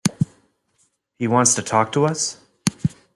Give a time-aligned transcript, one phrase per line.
[1.19, 2.39] He wants to talk to us?